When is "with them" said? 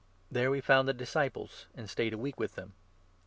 2.39-2.73